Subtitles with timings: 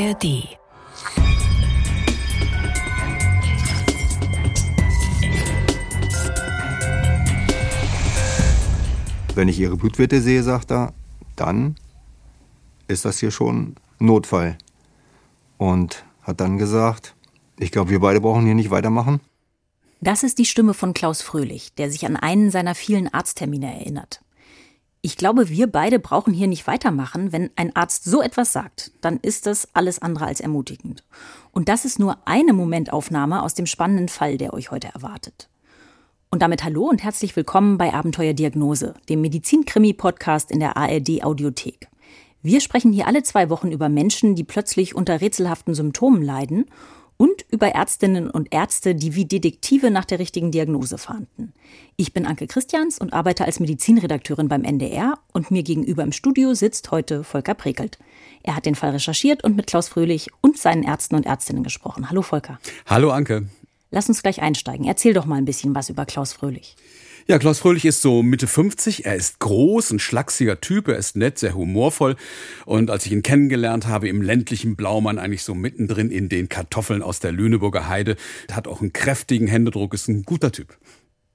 [0.00, 0.48] ARD.
[9.34, 10.94] Wenn ich Ihre Blutwerte sehe, sagt er,
[11.36, 11.76] dann
[12.88, 14.56] ist das hier schon Notfall.
[15.58, 17.14] Und hat dann gesagt,
[17.58, 19.20] ich glaube, wir beide brauchen hier nicht weitermachen.
[20.00, 24.22] Das ist die Stimme von Klaus Fröhlich, der sich an einen seiner vielen Arzttermine erinnert.
[25.02, 27.32] Ich glaube, wir beide brauchen hier nicht weitermachen.
[27.32, 31.04] Wenn ein Arzt so etwas sagt, dann ist das alles andere als ermutigend.
[31.52, 35.48] Und das ist nur eine Momentaufnahme aus dem spannenden Fall, der euch heute erwartet.
[36.28, 41.88] Und damit hallo und herzlich willkommen bei Abenteuerdiagnose, dem Medizin-Krimi-Podcast in der ARD Audiothek.
[42.42, 46.66] Wir sprechen hier alle zwei Wochen über Menschen, die plötzlich unter rätselhaften Symptomen leiden
[47.20, 51.52] und über Ärztinnen und Ärzte, die wie Detektive nach der richtigen Diagnose fahnden.
[51.96, 56.54] Ich bin Anke Christians und arbeite als Medizinredakteurin beim NDR und mir gegenüber im Studio
[56.54, 57.98] sitzt heute Volker Prekelt.
[58.42, 62.08] Er hat den Fall recherchiert und mit Klaus Fröhlich und seinen Ärzten und Ärztinnen gesprochen.
[62.08, 62.58] Hallo Volker.
[62.86, 63.50] Hallo Anke.
[63.90, 64.86] Lass uns gleich einsteigen.
[64.86, 66.74] Erzähl doch mal ein bisschen was über Klaus Fröhlich.
[67.26, 69.04] Ja, Klaus Fröhlich ist so Mitte 50.
[69.04, 70.88] Er ist groß, ein schlachsiger Typ.
[70.88, 72.16] Er ist nett, sehr humorvoll.
[72.64, 77.02] Und als ich ihn kennengelernt habe im ländlichen Blaumann, eigentlich so mittendrin in den Kartoffeln
[77.02, 78.16] aus der Lüneburger Heide,
[78.50, 80.76] hat auch einen kräftigen Händedruck, ist ein guter Typ.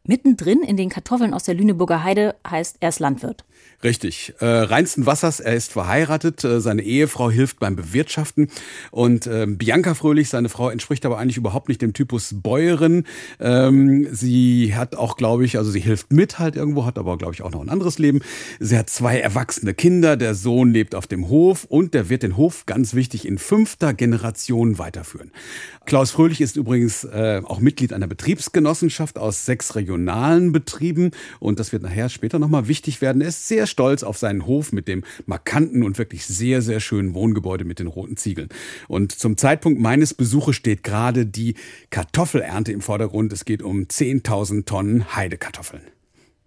[0.07, 3.43] Mittendrin in den Kartoffeln aus der Lüneburger Heide heißt, er ist Landwirt.
[3.85, 4.33] Richtig.
[4.39, 8.49] Äh, reinsten Wassers, er ist verheiratet, äh, seine Ehefrau hilft beim Bewirtschaften
[8.89, 13.03] und äh, Bianca Fröhlich, seine Frau, entspricht aber eigentlich überhaupt nicht dem Typus Bäuerin.
[13.39, 17.35] Ähm, sie hat auch, glaube ich, also sie hilft mit halt irgendwo, hat aber, glaube
[17.35, 18.21] ich, auch noch ein anderes Leben.
[18.59, 22.37] Sie hat zwei erwachsene Kinder, der Sohn lebt auf dem Hof und der wird den
[22.37, 25.31] Hof, ganz wichtig, in fünfter Generation weiterführen.
[25.85, 31.71] Klaus Fröhlich ist übrigens äh, auch Mitglied einer Betriebsgenossenschaft aus sechs regionalen Betrieben und das
[31.71, 33.21] wird nachher später nochmal wichtig werden.
[33.21, 37.13] Er ist sehr stolz auf seinen Hof mit dem markanten und wirklich sehr, sehr schönen
[37.13, 38.47] Wohngebäude mit den roten Ziegeln.
[38.87, 41.55] Und zum Zeitpunkt meines Besuches steht gerade die
[41.89, 43.33] Kartoffelernte im Vordergrund.
[43.33, 45.83] Es geht um 10.000 Tonnen Heidekartoffeln.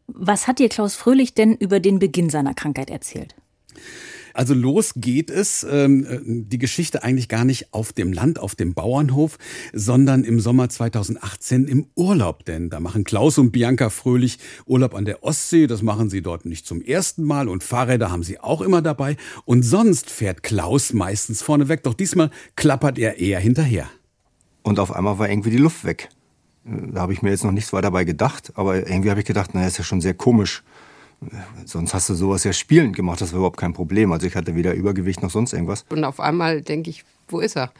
[0.07, 3.35] Was hat dir Klaus Fröhlich denn über den Beginn seiner Krankheit erzählt?
[4.39, 8.55] Also los geht es, ähm, äh, die Geschichte eigentlich gar nicht auf dem Land, auf
[8.55, 9.37] dem Bauernhof,
[9.73, 12.45] sondern im Sommer 2018 im Urlaub.
[12.45, 15.67] Denn da machen Klaus und Bianca Fröhlich Urlaub an der Ostsee.
[15.67, 19.17] Das machen sie dort nicht zum ersten Mal und Fahrräder haben sie auch immer dabei.
[19.45, 21.83] Und sonst fährt Klaus meistens vorne weg.
[21.83, 23.89] Doch diesmal klappert er eher hinterher.
[24.63, 26.11] Und auf einmal war irgendwie die Luft weg.
[26.65, 29.53] Da habe ich mir jetzt noch nichts weiter dabei gedacht, aber irgendwie habe ich gedacht,
[29.55, 30.63] naja, ist ja schon sehr komisch.
[31.65, 34.13] Sonst hast du sowas ja spielend gemacht, das war überhaupt kein Problem.
[34.13, 35.85] Also ich hatte weder Übergewicht noch sonst irgendwas.
[35.91, 37.73] Und auf einmal denke ich, wo ist er?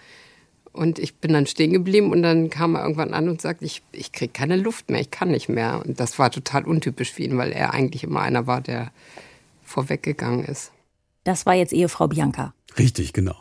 [0.73, 3.83] Und ich bin dann stehen geblieben und dann kam er irgendwann an und sagte, ich,
[3.93, 5.83] ich kriege keine Luft mehr, ich kann nicht mehr.
[5.85, 8.93] Und das war total untypisch für ihn, weil er eigentlich immer einer war, der
[9.65, 10.73] vorweggegangen ist.
[11.25, 12.55] Das war jetzt Ehefrau Bianca.
[12.79, 13.37] Richtig, genau.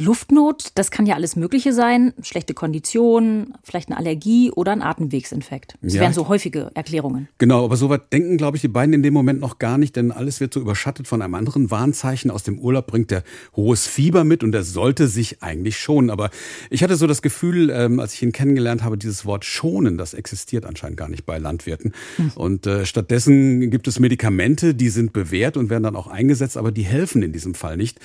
[0.00, 2.12] Luftnot, das kann ja alles Mögliche sein.
[2.22, 5.74] Schlechte Kondition, vielleicht eine Allergie oder ein Atemwegsinfekt.
[5.82, 6.00] Das ja.
[6.00, 7.28] wären so häufige Erklärungen.
[7.38, 9.96] Genau, aber so weit denken, glaube ich, die beiden in dem Moment noch gar nicht,
[9.96, 12.30] denn alles wird so überschattet von einem anderen Warnzeichen.
[12.30, 13.24] Aus dem Urlaub bringt der
[13.56, 16.10] hohes Fieber mit und er sollte sich eigentlich schonen.
[16.10, 16.30] Aber
[16.70, 20.14] ich hatte so das Gefühl, ähm, als ich ihn kennengelernt habe, dieses Wort schonen, das
[20.14, 21.92] existiert anscheinend gar nicht bei Landwirten.
[22.16, 22.32] Hm.
[22.34, 26.70] Und äh, stattdessen gibt es Medikamente, die sind bewährt und werden dann auch eingesetzt, aber
[26.70, 27.98] die helfen in diesem Fall nicht.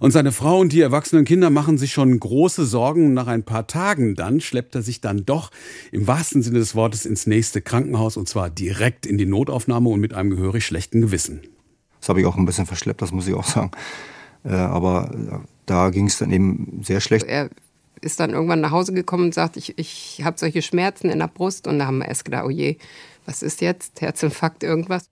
[0.00, 3.12] Und seine Frau und die erwachsenen Kinder Kinder machen sich schon große Sorgen.
[3.12, 5.50] Nach ein paar Tagen dann schleppt er sich dann doch
[5.90, 9.98] im wahrsten Sinne des Wortes ins nächste Krankenhaus und zwar direkt in die Notaufnahme und
[9.98, 11.40] mit einem gehörig schlechten Gewissen.
[11.98, 13.72] Das habe ich auch ein bisschen verschleppt, das muss ich auch sagen.
[14.44, 17.26] Äh, aber äh, da ging es dann eben sehr schlecht.
[17.26, 17.50] Er
[18.00, 21.26] ist dann irgendwann nach Hause gekommen und sagt, ich, ich habe solche Schmerzen in der
[21.26, 21.66] Brust.
[21.66, 22.76] Und da haben wir erst gedacht, oh je,
[23.26, 24.00] was ist jetzt?
[24.02, 25.06] Herzinfarkt, irgendwas?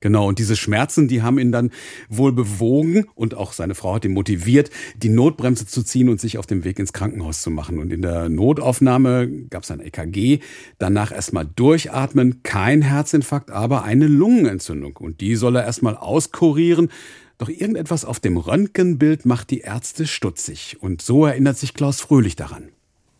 [0.00, 1.70] Genau, und diese Schmerzen, die haben ihn dann
[2.08, 6.38] wohl bewogen und auch seine Frau hat ihn motiviert, die Notbremse zu ziehen und sich
[6.38, 7.78] auf dem Weg ins Krankenhaus zu machen.
[7.78, 10.38] Und in der Notaufnahme gab es ein EKG,
[10.78, 14.96] danach erstmal durchatmen, kein Herzinfarkt, aber eine Lungenentzündung.
[14.96, 16.90] Und die soll er erstmal auskurieren.
[17.36, 20.78] Doch irgendetwas auf dem Röntgenbild macht die Ärzte stutzig.
[20.80, 22.70] Und so erinnert sich Klaus Fröhlich daran.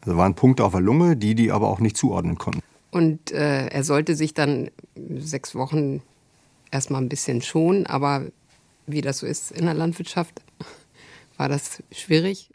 [0.03, 2.61] Da waren Punkte auf der Lunge, die die aber auch nicht zuordnen konnten.
[2.91, 4.71] Und äh, er sollte sich dann
[5.19, 6.03] sechs Wochen
[6.71, 8.27] erstmal ein bisschen schon, aber
[8.87, 10.43] wie das so ist in der Landwirtschaft,
[11.37, 12.51] war das schwierig.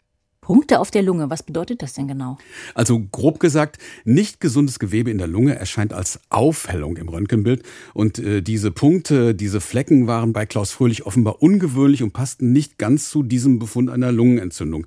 [0.46, 2.38] Punkte auf der Lunge, was bedeutet das denn genau?
[2.72, 7.64] Also grob gesagt, nicht gesundes Gewebe in der Lunge erscheint als Aufhellung im Röntgenbild.
[7.94, 12.78] Und äh, diese Punkte, diese Flecken waren bei Klaus Fröhlich offenbar ungewöhnlich und passten nicht
[12.78, 14.86] ganz zu diesem Befund einer Lungenentzündung.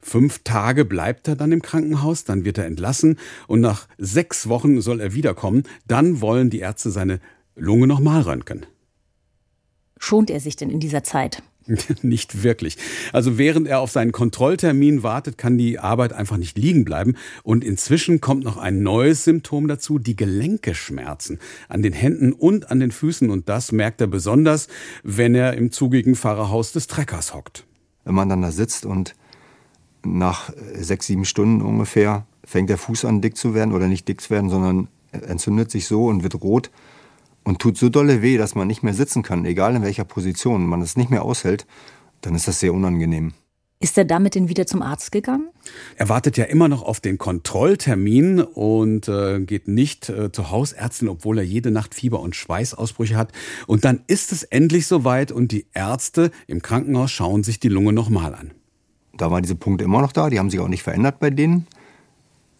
[0.00, 3.18] Fünf Tage bleibt er dann im Krankenhaus, dann wird er entlassen
[3.48, 5.64] und nach sechs Wochen soll er wiederkommen.
[5.88, 7.18] Dann wollen die Ärzte seine
[7.56, 8.66] Lunge nochmal röntgen.
[9.98, 11.42] Schont er sich denn in dieser Zeit?
[12.02, 12.76] nicht wirklich.
[13.12, 17.16] Also während er auf seinen Kontrolltermin wartet, kann die Arbeit einfach nicht liegen bleiben.
[17.42, 21.38] Und inzwischen kommt noch ein neues Symptom dazu, die Gelenkeschmerzen
[21.68, 23.30] an den Händen und an den Füßen.
[23.30, 24.68] Und das merkt er besonders,
[25.02, 27.64] wenn er im zugigen Fahrerhaus des Treckers hockt.
[28.04, 29.14] Wenn man dann da sitzt und
[30.02, 34.22] nach sechs, sieben Stunden ungefähr fängt der Fuß an dick zu werden oder nicht dick
[34.22, 36.70] zu werden, sondern entzündet sich so und wird rot
[37.50, 40.66] und tut so dolle weh, dass man nicht mehr sitzen kann, egal in welcher Position,
[40.66, 41.66] man es nicht mehr aushält,
[42.20, 43.32] dann ist das sehr unangenehm.
[43.80, 45.48] Ist er damit denn wieder zum Arzt gegangen?
[45.96, 51.08] Er wartet ja immer noch auf den Kontrolltermin und äh, geht nicht äh, zur Hausärztin,
[51.08, 53.32] obwohl er jede Nacht Fieber und Schweißausbrüche hat.
[53.66, 57.92] Und dann ist es endlich soweit und die Ärzte im Krankenhaus schauen sich die Lunge
[57.92, 58.52] nochmal an.
[59.12, 61.66] Da waren diese Punkte immer noch da, die haben sich auch nicht verändert bei denen.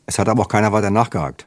[0.06, 1.46] Es hat aber auch keiner weiter nachgehakt.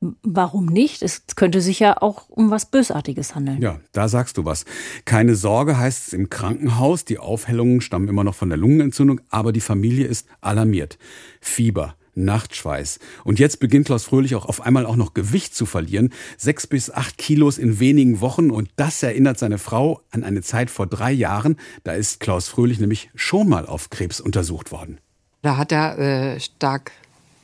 [0.00, 1.02] Warum nicht?
[1.02, 3.62] Es könnte sich ja auch um was Bösartiges handeln.
[3.62, 4.66] Ja, da sagst du was.
[5.06, 7.04] Keine Sorge heißt es im Krankenhaus.
[7.06, 10.98] Die Aufhellungen stammen immer noch von der Lungenentzündung, aber die Familie ist alarmiert.
[11.40, 12.98] Fieber, Nachtschweiß.
[13.24, 16.12] Und jetzt beginnt Klaus Fröhlich auch auf einmal auch noch Gewicht zu verlieren.
[16.36, 18.50] Sechs bis acht Kilos in wenigen Wochen.
[18.50, 21.56] Und das erinnert seine Frau an eine Zeit vor drei Jahren.
[21.84, 24.98] Da ist Klaus Fröhlich nämlich schon mal auf Krebs untersucht worden.
[25.40, 26.92] Da hat er äh, stark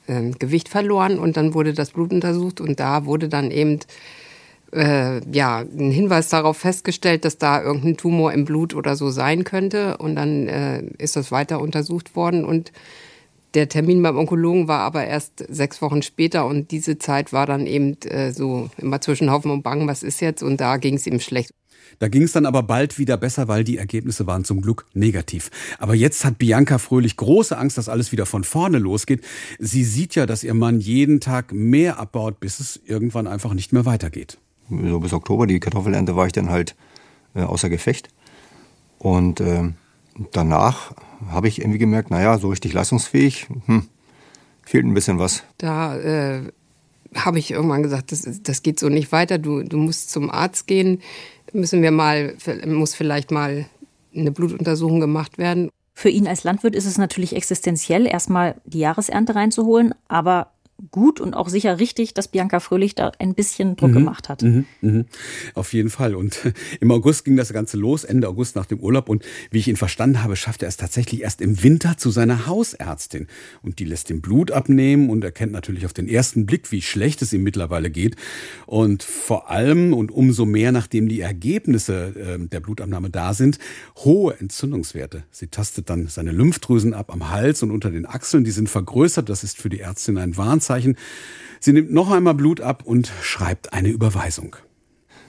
[0.07, 3.81] äh, Gewicht verloren und dann wurde das Blut untersucht und da wurde dann eben
[4.73, 9.45] äh, ja, ein Hinweis darauf festgestellt, dass da irgendein Tumor im Blut oder so sein
[9.45, 9.99] könnte.
[9.99, 12.45] Und dann äh, ist das weiter untersucht worden.
[12.45, 12.73] Und
[13.55, 16.47] der Termin beim Onkologen war aber erst sechs Wochen später.
[16.47, 20.21] Und diese Zeit war dann eben äh, so immer zwischen Haufen und Bangen, was ist
[20.21, 20.43] jetzt?
[20.43, 21.51] Und da ging es ihm schlecht.
[21.99, 25.51] Da ging es dann aber bald wieder besser, weil die Ergebnisse waren zum Glück negativ.
[25.79, 29.25] Aber jetzt hat Bianca Fröhlich große Angst, dass alles wieder von vorne losgeht.
[29.59, 33.73] Sie sieht ja, dass ihr Mann jeden Tag mehr abbaut, bis es irgendwann einfach nicht
[33.73, 34.39] mehr weitergeht.
[34.69, 36.75] So bis Oktober, die Kartoffelernte, war ich dann halt
[37.35, 38.09] äh, außer Gefecht.
[38.99, 39.73] Und äh,
[40.33, 40.95] danach
[41.29, 43.89] habe ich irgendwie gemerkt, naja, so richtig leistungsfähig, hm,
[44.63, 45.43] fehlt ein bisschen was.
[45.59, 46.43] Da äh,
[47.15, 50.67] habe ich irgendwann gesagt, das, das geht so nicht weiter, du, du musst zum Arzt
[50.67, 51.03] gehen
[51.53, 52.35] müssen wir mal,
[52.67, 53.67] muss vielleicht mal
[54.15, 55.71] eine Blutuntersuchung gemacht werden.
[55.95, 60.52] Für ihn als Landwirt ist es natürlich existenziell, erstmal die Jahresernte reinzuholen, aber
[60.91, 64.43] gut und auch sicher richtig, dass Bianca Fröhlich da ein bisschen Druck mhm, gemacht hat.
[64.43, 65.05] Mhm, mhm.
[65.55, 66.15] Auf jeden Fall.
[66.15, 66.41] Und
[66.81, 69.09] im August ging das Ganze los, Ende August nach dem Urlaub.
[69.09, 72.47] Und wie ich ihn verstanden habe, schafft er es tatsächlich erst im Winter zu seiner
[72.47, 73.29] Hausärztin.
[73.63, 77.23] Und die lässt ihm Blut abnehmen und erkennt natürlich auf den ersten Blick, wie schlecht
[77.23, 78.17] es ihm mittlerweile geht.
[78.67, 83.59] Und vor allem und umso mehr, nachdem die Ergebnisse äh, der Blutabnahme da sind,
[83.99, 85.25] hohe Entzündungswerte.
[85.31, 88.45] Sie tastet dann seine Lymphdrüsen ab am Hals und unter den Achseln.
[88.45, 89.29] Die sind vergrößert.
[89.29, 90.72] Das ist für die Ärztin ein Warnzeichen.
[90.73, 90.97] Anführungszeichen.
[91.61, 94.57] Sie nimmt noch einmal Blut ab und schreibt eine Überweisung.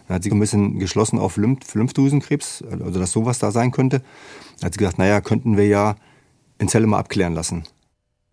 [0.08, 4.00] Dann hat sie ein bisschen geschlossen auf Lymph Lymphdrüsenkrebs, also dass sowas da sein könnte.
[4.60, 5.96] Dann hat sie gesagt, naja, könnten wir ja
[6.58, 7.64] in Zelle mal abklären lassen.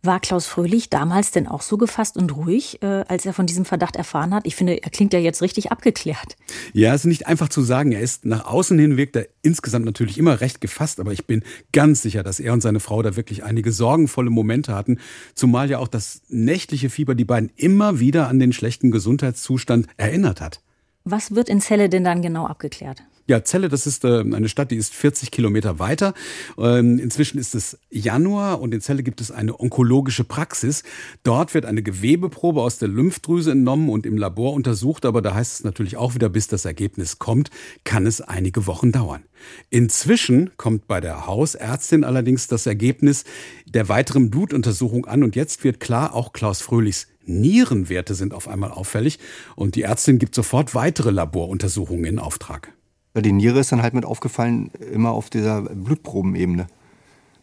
[0.03, 3.67] War Klaus Fröhlich damals denn auch so gefasst und ruhig, äh, als er von diesem
[3.67, 4.47] Verdacht erfahren hat?
[4.47, 6.37] Ich finde, er klingt ja jetzt richtig abgeklärt.
[6.73, 7.93] Ja, es ist nicht einfach zu sagen.
[7.93, 11.43] Er ist nach außen hin wirkt er insgesamt natürlich immer recht gefasst, aber ich bin
[11.73, 14.99] ganz sicher, dass er und seine Frau da wirklich einige sorgenvolle Momente hatten,
[15.35, 20.41] zumal ja auch das nächtliche Fieber die beiden immer wieder an den schlechten Gesundheitszustand erinnert
[20.41, 20.63] hat.
[21.05, 23.03] Was wird in Celle denn dann genau abgeklärt?
[23.27, 26.15] Ja, Celle, das ist äh, eine Stadt, die ist 40 Kilometer weiter.
[26.59, 30.83] Ähm, inzwischen ist es Januar und in Celle gibt es eine onkologische Praxis.
[31.23, 35.61] Dort wird eine Gewebeprobe aus der Lymphdrüse entnommen und im Labor untersucht, aber da heißt
[35.61, 37.51] es natürlich auch wieder, bis das Ergebnis kommt,
[37.85, 39.23] kann es einige Wochen dauern.
[39.71, 43.25] Inzwischen kommt bei der Hausärztin allerdings das Ergebnis
[43.67, 48.73] der weiteren Blutuntersuchung an und jetzt wird klar, auch Klaus Fröhlichs Nierenwerte sind auf einmal
[48.73, 49.19] auffällig
[49.55, 52.73] und die Ärztin gibt sofort weitere Laboruntersuchungen in Auftrag.
[53.17, 56.67] Die Niere ist dann halt mit aufgefallen, immer auf dieser Blutprobenebene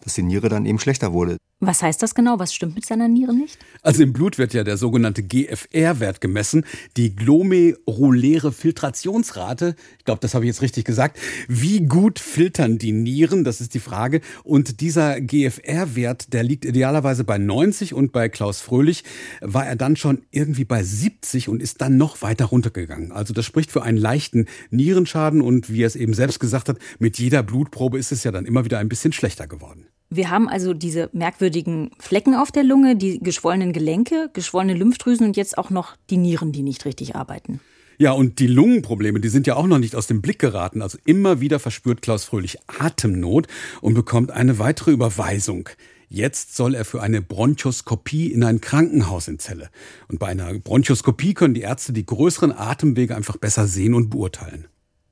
[0.08, 1.36] dass die Niere dann eben schlechter wurde.
[1.60, 2.38] Was heißt das genau?
[2.38, 3.58] Was stimmt mit seiner Niere nicht?
[3.82, 6.66] Also im Blut wird ja der sogenannte GFR-Wert gemessen,
[6.98, 9.76] die glomeruläre Filtrationsrate.
[9.98, 11.18] Ich glaube, das habe ich jetzt richtig gesagt.
[11.48, 13.44] Wie gut filtern die Nieren?
[13.44, 14.22] Das ist die Frage.
[14.44, 19.04] Und dieser GFR-Wert, der liegt idealerweise bei 90 und bei Klaus Fröhlich
[19.42, 23.12] war er dann schon irgendwie bei 70 und ist dann noch weiter runtergegangen.
[23.12, 26.78] Also das spricht für einen leichten Nierenschaden und wie er es eben selbst gesagt hat,
[27.00, 29.88] mit jeder Blutprobe ist es ja dann immer wieder ein bisschen schlechter geworden.
[30.10, 35.36] Wir haben also diese merkwürdigen Flecken auf der Lunge, die geschwollenen Gelenke, geschwollene Lymphdrüsen und
[35.36, 37.60] jetzt auch noch die Nieren, die nicht richtig arbeiten.
[38.00, 40.82] Ja, und die Lungenprobleme, die sind ja auch noch nicht aus dem Blick geraten.
[40.82, 43.48] Also immer wieder verspürt Klaus Fröhlich Atemnot
[43.82, 45.68] und bekommt eine weitere Überweisung.
[46.08, 49.70] Jetzt soll er für eine Bronchoskopie in ein Krankenhaus in Celle.
[50.08, 54.68] Und bei einer Bronchoskopie können die Ärzte die größeren Atemwege einfach besser sehen und beurteilen.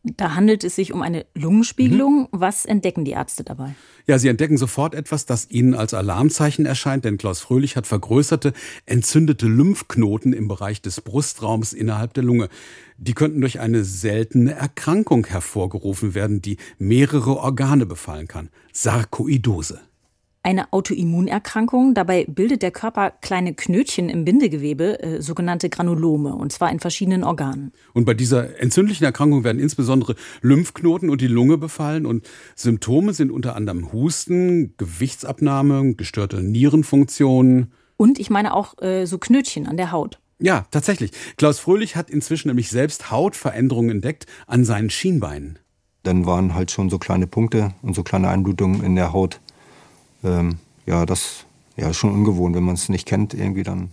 [0.06, 2.22] Da handelt es sich um eine Lungenspiegelung.
[2.22, 2.28] Mhm.
[2.32, 3.76] Was entdecken die Ärzte dabei?
[4.06, 8.54] Ja, sie entdecken sofort etwas, das ihnen als Alarmzeichen erscheint, denn Klaus Fröhlich hat vergrößerte,
[8.86, 12.50] entzündete Lymphknoten im Bereich des Brustraums innerhalb der Lunge.
[12.98, 18.50] Die könnten durch eine seltene Erkrankung hervorgerufen werden, die mehrere Organe befallen kann.
[18.74, 19.82] Sarkoidose
[20.46, 21.96] eine Autoimmunerkrankung.
[21.96, 27.24] Dabei bildet der Körper kleine Knötchen im Bindegewebe, äh, sogenannte Granulome, und zwar in verschiedenen
[27.24, 27.74] Organen.
[27.94, 32.06] Und bei dieser entzündlichen Erkrankung werden insbesondere Lymphknoten und die Lunge befallen.
[32.06, 37.72] Und Symptome sind unter anderem Husten, Gewichtsabnahme, gestörte Nierenfunktion.
[37.98, 40.20] Und ich meine auch äh, so Knötchen an der Haut.
[40.38, 41.12] Ja, tatsächlich.
[41.38, 45.58] Klaus Fröhlich hat inzwischen nämlich selbst Hautveränderungen entdeckt an seinen Schienbeinen.
[46.04, 49.40] Dann waren halt schon so kleine Punkte und so kleine Einblutungen in der Haut
[50.26, 51.46] ähm, ja, das
[51.78, 53.92] ja, ist schon ungewohnt, wenn man es nicht kennt, irgendwie dann.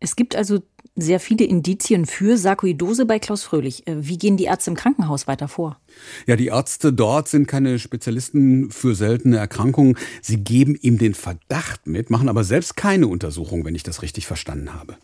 [0.00, 0.60] Es gibt also
[0.94, 3.86] sehr viele Indizien für Sarkoidose bei Klaus Fröhlich.
[3.86, 5.78] Äh, wie gehen die Ärzte im Krankenhaus weiter vor?
[6.26, 9.96] Ja, die Ärzte dort sind keine Spezialisten für seltene Erkrankungen.
[10.22, 14.26] Sie geben ihm den Verdacht mit, machen aber selbst keine Untersuchung, wenn ich das richtig
[14.26, 14.96] verstanden habe.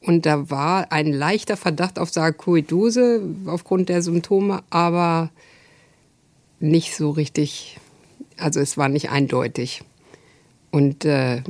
[0.00, 5.30] Und da war ein leichter Verdacht auf Sarkoidose aufgrund der Symptome, aber
[6.58, 7.78] nicht so richtig,
[8.36, 9.82] also es war nicht eindeutig.
[10.72, 11.42] Und äh,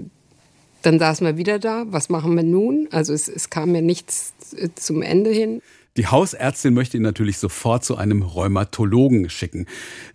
[0.82, 1.84] dann saßen wir wieder da.
[1.86, 2.88] Was machen wir nun?
[2.90, 5.62] Also es, es kam mir nichts äh, zum Ende hin.
[5.96, 9.66] Die Hausärztin möchte ihn natürlich sofort zu einem Rheumatologen schicken.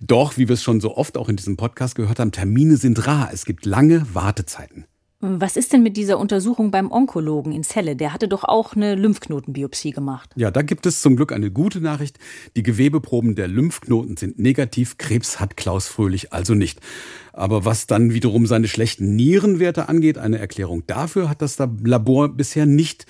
[0.02, 3.06] Doch, wie wir es schon so oft auch in diesem Podcast gehört haben, Termine sind
[3.08, 3.30] rar.
[3.32, 4.86] Es gibt lange Wartezeiten.
[5.20, 7.96] Was ist denn mit dieser Untersuchung beim Onkologen in Celle?
[7.96, 10.30] Der hatte doch auch eine Lymphknotenbiopsie gemacht.
[10.36, 12.20] Ja, da gibt es zum Glück eine gute Nachricht.
[12.56, 15.00] Die Gewebeproben der Lymphknoten sind negativ.
[15.00, 16.82] Krebs hat Klaus Fröhlich also nicht.
[17.34, 22.68] Aber was dann wiederum seine schlechten Nierenwerte angeht, eine Erklärung dafür hat das Labor bisher
[22.68, 23.08] nicht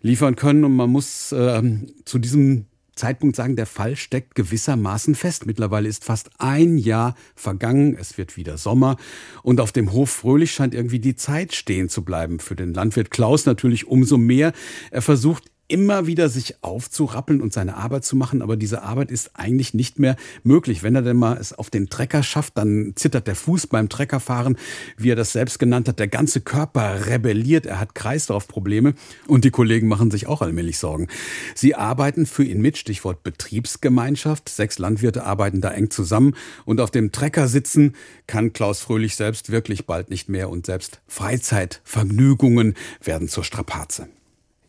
[0.00, 0.62] liefern können.
[0.62, 1.60] Und man muss äh,
[2.04, 2.66] zu diesem
[2.98, 5.46] Zeitpunkt sagen, der Fall steckt gewissermaßen fest.
[5.46, 8.96] Mittlerweile ist fast ein Jahr vergangen, es wird wieder Sommer
[9.42, 12.40] und auf dem Hof Fröhlich scheint irgendwie die Zeit stehen zu bleiben.
[12.40, 14.52] Für den Landwirt Klaus natürlich umso mehr.
[14.90, 19.32] Er versucht immer wieder sich aufzurappeln und seine Arbeit zu machen, aber diese Arbeit ist
[19.34, 20.82] eigentlich nicht mehr möglich.
[20.82, 24.56] Wenn er denn mal es auf den Trecker schafft, dann zittert der Fuß beim Treckerfahren,
[24.96, 25.98] wie er das selbst genannt hat.
[25.98, 28.94] Der ganze Körper rebelliert, er hat Kreislaufprobleme
[29.26, 31.08] und die Kollegen machen sich auch allmählich Sorgen.
[31.54, 34.48] Sie arbeiten für ihn mit, Stichwort Betriebsgemeinschaft.
[34.48, 36.34] Sechs Landwirte arbeiten da eng zusammen
[36.64, 37.94] und auf dem Trecker sitzen
[38.26, 44.08] kann Klaus Fröhlich selbst wirklich bald nicht mehr und selbst Freizeitvergnügungen werden zur Strapaze.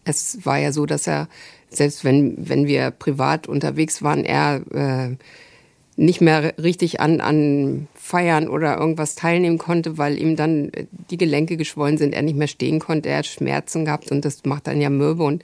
[0.09, 1.27] Es war ja so, dass er,
[1.69, 5.15] selbst wenn, wenn wir privat unterwegs waren, er äh,
[5.95, 10.71] nicht mehr richtig an, an Feiern oder irgendwas teilnehmen konnte, weil ihm dann
[11.11, 14.45] die Gelenke geschwollen sind, er nicht mehr stehen konnte, er hat Schmerzen gehabt und das
[14.45, 15.43] macht dann ja mürbe und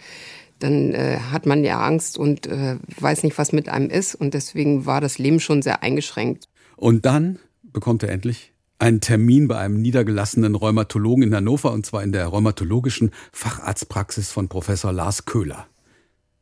[0.60, 4.34] dann äh, hat man ja Angst und äh, weiß nicht, was mit einem ist und
[4.34, 6.46] deswegen war das Leben schon sehr eingeschränkt.
[6.78, 12.04] Und dann bekommt er endlich einen Termin bei einem niedergelassenen Rheumatologen in Hannover und zwar
[12.04, 15.68] in der rheumatologischen Facharztpraxis von Professor Lars Köhler.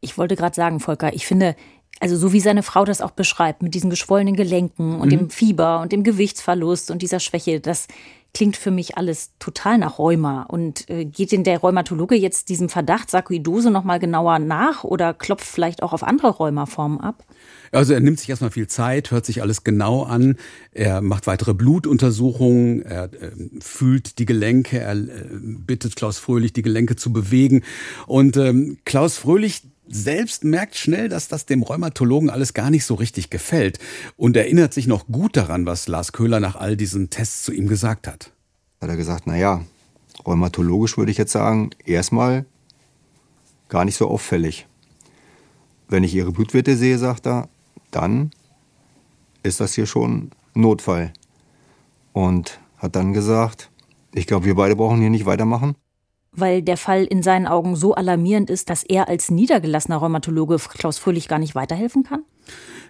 [0.02, 1.56] Ich wollte gerade sagen, Volker, ich finde,
[2.00, 5.18] also so wie seine Frau das auch beschreibt, mit diesen geschwollenen Gelenken und mhm.
[5.18, 7.88] dem Fieber und dem Gewichtsverlust und dieser Schwäche, das
[8.34, 10.44] klingt für mich alles total nach Rheuma.
[10.44, 15.46] Und äh, geht denn der Rheumatologe jetzt diesem Verdacht Sarkoidose nochmal genauer nach oder klopft
[15.46, 17.24] vielleicht auch auf andere Rheumaformen ab?
[17.72, 20.38] Also er nimmt sich erstmal viel Zeit, hört sich alles genau an,
[20.72, 26.62] er macht weitere Blutuntersuchungen, er äh, fühlt die Gelenke, er äh, bittet Klaus Fröhlich, die
[26.62, 27.64] Gelenke zu bewegen.
[28.08, 32.96] Und ähm, Klaus Fröhlich selbst merkt schnell, dass das dem Rheumatologen alles gar nicht so
[32.96, 33.80] richtig gefällt
[34.18, 37.68] und erinnert sich noch gut daran, was Lars Köhler nach all diesen Tests zu ihm
[37.68, 38.32] gesagt hat.
[38.82, 39.64] Hat er gesagt, na ja,
[40.26, 42.46] rheumatologisch würde ich jetzt sagen, erstmal
[43.70, 44.68] gar nicht so auffällig.
[45.88, 47.50] Wenn ich ihre Blutwerte sehe, sagt er,
[47.92, 48.32] dann
[49.44, 51.14] ist das hier schon Notfall.
[52.14, 53.70] Und hat dann gesagt,
[54.14, 55.76] ich glaube, wir beide brauchen hier nicht weitermachen.
[56.36, 60.98] Weil der Fall in seinen Augen so alarmierend ist, dass er als niedergelassener Rheumatologe Klaus
[60.98, 62.24] Fröhlich gar nicht weiterhelfen kann?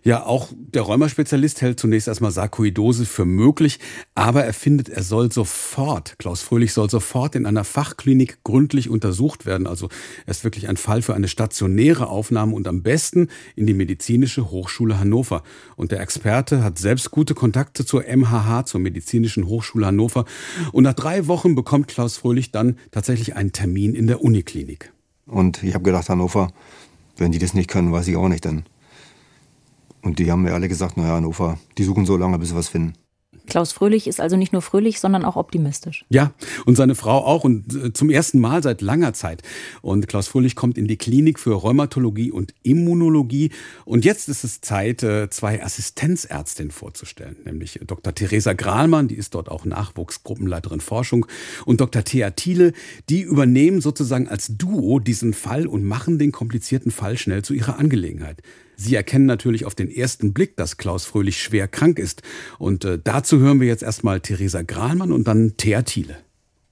[0.05, 3.79] Ja, auch der Rheumaspezialist hält zunächst erstmal Sarkoidose für möglich,
[4.15, 9.45] aber er findet, er soll sofort, Klaus Fröhlich soll sofort in einer Fachklinik gründlich untersucht
[9.45, 9.65] werden.
[9.65, 9.87] Also
[10.25, 14.51] er ist wirklich ein Fall für eine stationäre Aufnahme und am besten in die Medizinische
[14.51, 15.41] Hochschule Hannover.
[15.77, 20.25] Und der Experte hat selbst gute Kontakte zur MHH, zur Medizinischen Hochschule Hannover.
[20.73, 24.91] Und nach drei Wochen bekommt Klaus Fröhlich dann tatsächlich einen Termin in der Uniklinik.
[25.27, 26.51] Und ich habe gedacht, Hannover,
[27.15, 28.65] wenn die das nicht können, weiß ich auch nicht, dann
[30.03, 32.67] und die haben mir alle gesagt, naja, Hannover, die suchen so lange, bis sie was
[32.67, 32.93] finden.
[33.45, 36.05] Klaus Fröhlich ist also nicht nur fröhlich, sondern auch optimistisch.
[36.09, 36.33] Ja,
[36.65, 39.41] und seine Frau auch und äh, zum ersten Mal seit langer Zeit.
[39.81, 43.51] Und Klaus Fröhlich kommt in die Klinik für Rheumatologie und Immunologie.
[43.85, 48.15] Und jetzt ist es Zeit, äh, zwei Assistenzärztinnen vorzustellen, nämlich Dr.
[48.15, 51.25] Theresa Grahlmann, die ist dort auch Nachwuchsgruppenleiterin Forschung,
[51.65, 52.03] und Dr.
[52.03, 52.71] Thea Thiele,
[53.09, 57.77] die übernehmen sozusagen als Duo diesen Fall und machen den komplizierten Fall schnell zu ihrer
[57.77, 58.41] Angelegenheit.
[58.75, 62.21] Sie erkennen natürlich auf den ersten Blick, dass Klaus Fröhlich schwer krank ist.
[62.59, 66.17] Und äh, dazu hören wir jetzt erstmal Theresa Grahlmann und dann Thea Thiele.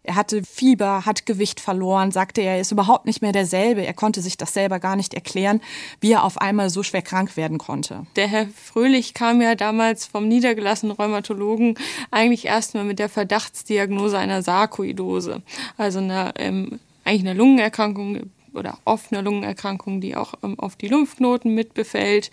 [0.04, 3.86] Er hatte Fieber, hat Gewicht verloren, sagte er, ist überhaupt nicht mehr derselbe.
[3.86, 5.62] Er konnte sich das selber gar nicht erklären,
[6.00, 8.08] wie er auf einmal so schwer krank werden konnte.
[8.16, 11.76] Der Herr Fröhlich kam ja damals vom niedergelassenen Rheumatologen
[12.10, 15.44] eigentlich erstmal mit der Verdachtsdiagnose einer Sarkoidose,
[15.78, 21.54] also einer, ähm, eigentlich einer Lungenerkrankung oder offene Lungenerkrankung, die auch ähm, auf die Lymphknoten
[21.54, 22.32] mitbefällt.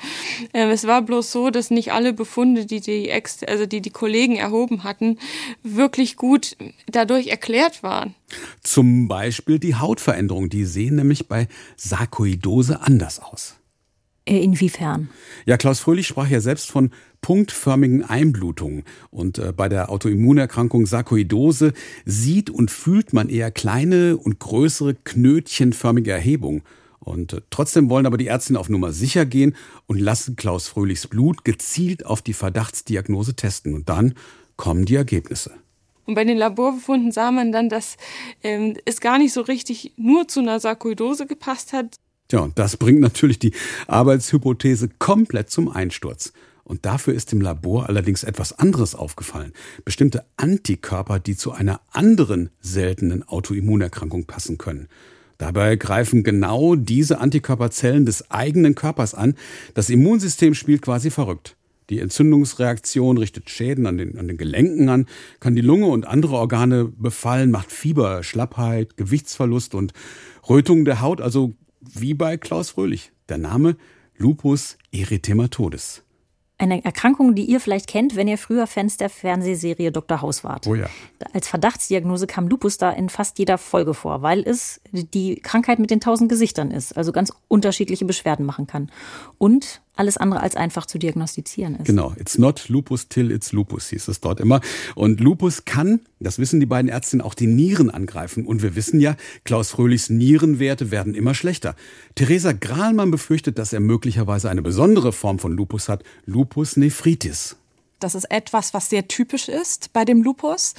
[0.55, 3.91] Ähm, es war bloß so, dass nicht alle Befunde, die die, Ex also die die
[3.91, 5.19] Kollegen erhoben hatten,
[5.63, 6.57] wirklich gut
[6.87, 8.15] dadurch erklärt waren.
[8.63, 13.58] Zum Beispiel die Hautveränderung, die sehen nämlich bei Sarkoidose anders aus.
[14.29, 15.09] Äh, inwiefern?
[15.47, 16.91] Ja, Klaus Fröhlich sprach ja selbst von
[17.23, 18.85] punktförmigen Einblutungen.
[19.11, 21.73] Und äh, bei der Autoimmunerkrankung Sarkoidose
[22.05, 26.63] sieht und fühlt man eher kleine und größere knötchenförmige Erhebungen.
[27.01, 29.57] Und äh, trotzdem wollen aber die Ärztinnen auf Nummer sicher gehen
[29.87, 33.75] und lassen Klaus Fröhlichs Blut gezielt auf die Verdachtsdiagnose testen.
[33.75, 34.15] Und dann
[34.57, 35.53] kommen die Ergebnisse.
[36.05, 37.97] Und bei den Laborbefunden sah man dann, dass
[38.43, 41.97] ähm, es gar nicht so richtig nur zu einer Sarkoidose gepasst hat.
[42.31, 43.53] Ja, und das bringt natürlich die
[43.87, 46.33] Arbeitshypothese komplett zum Einsturz.
[46.63, 49.55] Und dafür ist im Labor allerdings etwas anderes aufgefallen.
[49.87, 54.89] Bestimmte Antikörper, die zu einer anderen seltenen Autoimmunerkrankung passen können.
[55.39, 59.35] Dabei greifen genau diese Antikörperzellen des eigenen Körpers an.
[59.73, 61.57] Das Immunsystem spielt quasi verrückt.
[61.89, 65.07] Die Entzündungsreaktion richtet Schäden an den, an den Gelenken an,
[65.41, 69.95] kann die Lunge und andere Organe befallen, macht Fieber, Schlappheit, Gewichtsverlust und
[70.51, 73.13] Rötung der Haut, also wie bei Klaus Fröhlich.
[73.29, 73.77] Der Name
[74.17, 76.03] Lupus erythematodes.
[76.61, 80.23] Eine Erkrankung, die ihr vielleicht kennt, wenn ihr früher Fans der Fernsehserie Dr.
[80.23, 80.67] House wart.
[80.67, 80.87] Oh ja.
[81.33, 85.93] Als Verdachtsdiagnose kam Lupus da in fast jeder Folge vor, weil es die Krankheit mit
[85.93, 88.91] den tausend Gesichtern ist, also ganz unterschiedliche Beschwerden machen kann.
[89.39, 91.87] Und alles andere als einfach zu diagnostizieren ist.
[91.87, 94.61] Genau, it's not lupus till it's lupus, hieß es dort immer.
[94.95, 98.47] Und Lupus kann, das wissen die beiden Ärztinnen, auch die Nieren angreifen.
[98.47, 101.75] Und wir wissen ja, Klaus Fröhlichs Nierenwerte werden immer schlechter.
[102.15, 107.57] Theresa Grahlmann befürchtet, dass er möglicherweise eine besondere Form von Lupus hat, Lupus nephritis.
[108.01, 110.75] Das ist etwas, was sehr typisch ist bei dem Lupus.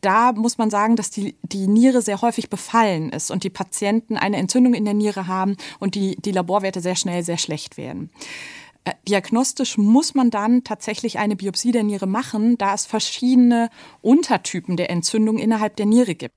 [0.00, 4.16] Da muss man sagen, dass die, die Niere sehr häufig befallen ist und die Patienten
[4.16, 8.10] eine Entzündung in der Niere haben und die, die Laborwerte sehr schnell sehr schlecht werden.
[8.86, 13.68] Äh, diagnostisch muss man dann tatsächlich eine Biopsie der Niere machen, da es verschiedene
[14.00, 16.36] Untertypen der Entzündung innerhalb der Niere gibt.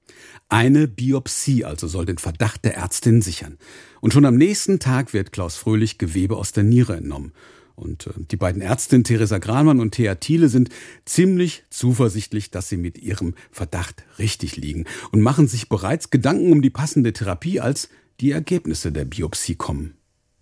[0.50, 3.60] Eine Biopsie also soll den Verdacht der Ärztin sichern.
[4.02, 7.34] Und schon am nächsten Tag wird Klaus Fröhlich Gewebe aus der Niere entnommen.
[7.80, 10.70] Und äh, die beiden Ärztinnen Theresa Granmann und Thea Thiele sind
[11.06, 16.62] ziemlich zuversichtlich, dass sie mit ihrem Verdacht richtig liegen und machen sich bereits Gedanken um
[16.62, 17.90] die passende Therapie, als
[18.20, 19.96] die Ergebnisse der Biopsie kommen.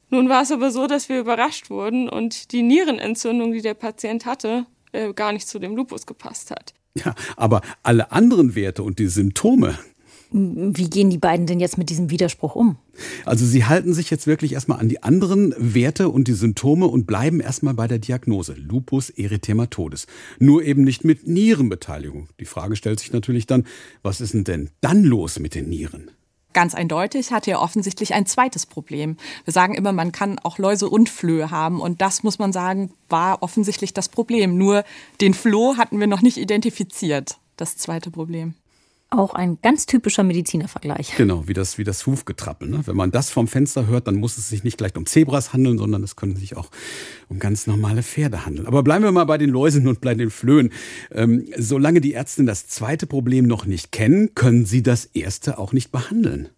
[0.09, 4.25] Nun war es aber so, dass wir überrascht wurden und die Nierenentzündung, die der Patient
[4.25, 6.73] hatte, äh, gar nicht zu dem Lupus gepasst hat.
[6.95, 9.77] Ja, aber alle anderen Werte und die Symptome,
[10.31, 12.77] wie gehen die beiden denn jetzt mit diesem Widerspruch um?
[13.25, 17.05] Also sie halten sich jetzt wirklich erstmal an die anderen Werte und die Symptome und
[17.05, 20.07] bleiben erstmal bei der Diagnose Lupus erythematodes.
[20.39, 22.29] Nur eben nicht mit Nierenbeteiligung.
[22.39, 23.65] Die Frage stellt sich natürlich dann,
[24.03, 26.11] was ist denn denn dann los mit den Nieren?
[26.53, 29.17] Ganz eindeutig hat er offensichtlich ein zweites Problem.
[29.45, 32.91] Wir sagen immer, man kann auch Läuse und Flöhe haben und das muss man sagen,
[33.09, 34.57] war offensichtlich das Problem.
[34.57, 34.83] Nur
[35.21, 37.37] den Floh hatten wir noch nicht identifiziert.
[37.57, 38.55] Das zweite Problem.
[39.09, 41.15] Auch ein ganz typischer Medizinervergleich.
[41.15, 42.67] Genau, wie das, wie das Hufgetrappel.
[42.67, 42.81] Ne?
[42.85, 45.77] Wenn man das vom Fenster hört, dann muss es sich nicht gleich um Zebras handeln,
[45.77, 46.69] sondern es können sich auch
[47.29, 48.67] um ganz normale Pferde handeln.
[48.67, 50.73] Aber bleiben wir mal bei den Läusen und bei den Flöhen.
[51.11, 55.71] Ähm, solange die Ärzte das zweite Problem noch nicht kennen, können sie das erste auch
[55.71, 56.49] nicht behandeln.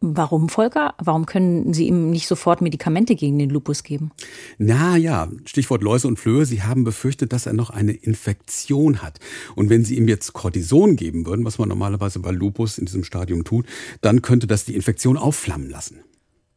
[0.00, 0.94] Warum, Volker?
[0.98, 4.12] Warum können Sie ihm nicht sofort Medikamente gegen den Lupus geben?
[4.56, 6.46] Na ja, Stichwort Läuse und Flöhe.
[6.46, 9.18] Sie haben befürchtet, dass er noch eine Infektion hat.
[9.56, 13.02] Und wenn Sie ihm jetzt Cortison geben würden, was man normalerweise bei Lupus in diesem
[13.02, 13.66] Stadium tut,
[14.00, 16.00] dann könnte das die Infektion aufflammen lassen.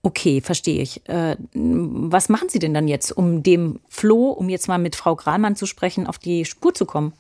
[0.04, 1.08] Okay, verstehe ich.
[1.08, 5.16] Äh, was machen Sie denn dann jetzt, um dem Floh, um jetzt mal mit Frau
[5.16, 7.14] Grahlmann zu sprechen, auf die Spur zu kommen?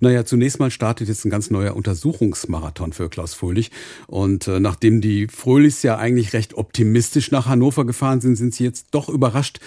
[0.00, 3.70] Naja, zunächst mal startet jetzt ein ganz neuer Untersuchungsmarathon für Klaus Fröhlich.
[4.08, 8.64] Und äh, nachdem die Fröhlichs ja eigentlich recht optimistisch nach Hannover gefahren sind, sind sie
[8.64, 9.60] jetzt doch überrascht,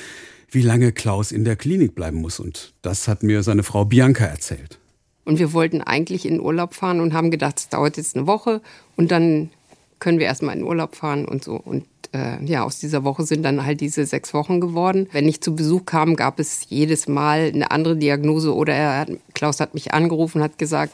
[0.52, 2.41] wie lange Klaus in der Klinik bleiben muss.
[2.41, 4.80] Und das hat mir seine Frau Bianca erzählt.
[5.24, 8.62] Und wir wollten eigentlich in Urlaub fahren und haben gedacht, es dauert jetzt eine Woche
[8.98, 9.52] und dann
[10.00, 11.56] können wir erstmal in Urlaub fahren und so.
[11.56, 15.08] Und äh, ja, aus dieser Woche sind dann halt diese sechs Wochen geworden.
[15.12, 19.12] Wenn ich zu Besuch kam, gab es jedes Mal eine andere Diagnose oder er hat,
[19.34, 20.94] Klaus hat mich angerufen, hat gesagt,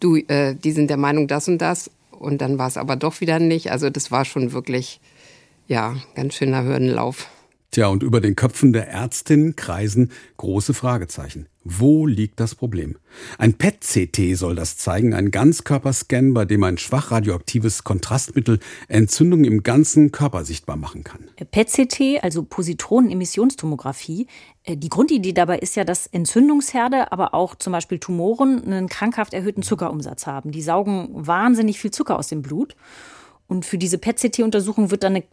[0.00, 1.90] du, äh, die sind der Meinung das und das.
[2.10, 3.70] Und dann war es aber doch wieder nicht.
[3.70, 5.00] Also das war schon wirklich,
[5.66, 7.28] ja, ganz schöner Hürdenlauf.
[7.70, 11.46] Tja, und über den Köpfen der Ärztinnen kreisen große Fragezeichen.
[11.64, 12.96] Wo liegt das Problem?
[13.38, 19.62] Ein PET-CT soll das zeigen, ein Ganzkörperscan, bei dem ein schwach radioaktives Kontrastmittel Entzündungen im
[19.62, 21.28] ganzen Körper sichtbar machen kann.
[21.50, 24.26] PET-CT, also Positronenemissionstomographie,
[24.64, 29.34] äh, die Grundidee dabei ist ja, dass Entzündungsherde, aber auch zum Beispiel Tumoren einen krankhaft
[29.34, 30.50] erhöhten Zuckerumsatz haben.
[30.50, 32.76] Die saugen wahnsinnig viel Zucker aus dem Blut.
[33.48, 35.24] Und für diese PET-CT-Untersuchung wird dann eine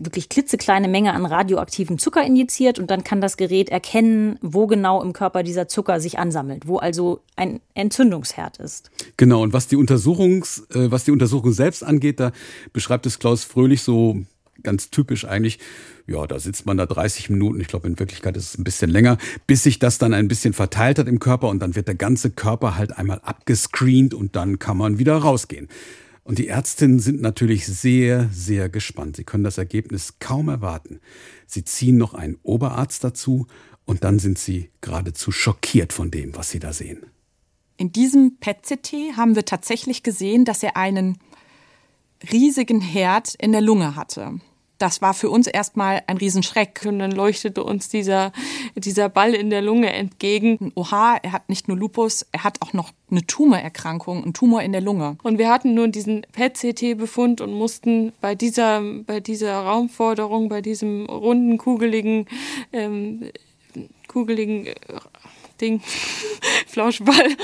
[0.00, 5.02] wirklich klitzekleine Menge an radioaktivem Zucker injiziert und dann kann das Gerät erkennen, wo genau
[5.02, 8.90] im Körper dieser Zucker sich ansammelt, wo also ein Entzündungsherd ist.
[9.18, 12.32] Genau, und was die, Untersuchungs, äh, was die Untersuchung selbst angeht, da
[12.72, 14.22] beschreibt es Klaus Fröhlich so
[14.62, 15.58] ganz typisch eigentlich.
[16.06, 18.90] Ja, da sitzt man da 30 Minuten, ich glaube in Wirklichkeit ist es ein bisschen
[18.90, 21.94] länger, bis sich das dann ein bisschen verteilt hat im Körper und dann wird der
[21.94, 25.68] ganze Körper halt einmal abgescreent und dann kann man wieder rausgehen.
[26.26, 29.14] Und die Ärztinnen sind natürlich sehr, sehr gespannt.
[29.14, 30.98] Sie können das Ergebnis kaum erwarten.
[31.46, 33.46] Sie ziehen noch einen Oberarzt dazu
[33.84, 37.06] und dann sind sie geradezu schockiert von dem, was sie da sehen.
[37.76, 41.18] In diesem PET-CT haben wir tatsächlich gesehen, dass er einen
[42.32, 44.40] riesigen Herd in der Lunge hatte
[44.78, 46.84] das war für uns erstmal ein Riesenschreck.
[46.86, 48.32] Und dann leuchtete uns dieser,
[48.74, 50.72] dieser Ball in der Lunge entgegen.
[50.74, 54.72] Oha, er hat nicht nur Lupus, er hat auch noch eine Tumorerkrankung, einen Tumor in
[54.72, 55.16] der Lunge.
[55.22, 61.06] Und wir hatten nur diesen PET-CT-Befund und mussten bei dieser, bei dieser Raumforderung, bei diesem
[61.06, 62.26] runden, kugeligen,
[62.72, 63.30] ähm,
[64.08, 64.74] kugeligen äh,
[65.60, 65.80] Ding,
[66.66, 67.36] Flauschball,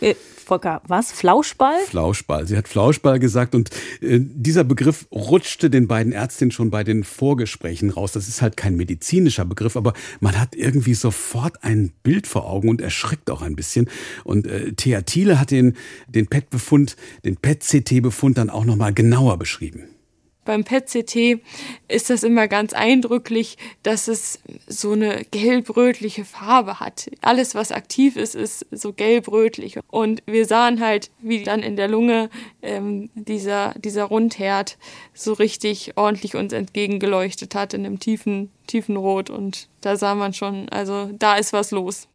[0.00, 0.14] äh,
[0.48, 1.12] Volker, was?
[1.12, 1.76] Flauschball?
[1.86, 2.46] Flauschball.
[2.46, 3.68] Sie hat Flauschball gesagt und
[4.00, 8.12] äh, dieser Begriff rutschte den beiden Ärztinnen schon bei den Vorgesprächen raus.
[8.12, 12.70] Das ist halt kein medizinischer Begriff, aber man hat irgendwie sofort ein Bild vor Augen
[12.70, 13.90] und erschrickt auch ein bisschen.
[14.24, 19.97] Und äh, Thea Thiele hat den, den PET-Befund, den PET-CT-Befund dann auch nochmal genauer beschrieben
[20.48, 21.42] beim PET-CT
[21.88, 27.10] ist das immer ganz eindrücklich, dass es so eine gelb-rötliche Farbe hat.
[27.20, 29.78] Alles, was aktiv ist, ist so gelb-rötlich.
[29.88, 32.30] Und wir sahen halt, wie dann in der Lunge
[32.62, 34.78] ähm, dieser, dieser Rundherd
[35.12, 39.28] so richtig ordentlich uns entgegengeleuchtet hat in einem tiefen, tiefen Rot.
[39.28, 42.08] Und da sah man schon, also da ist was los.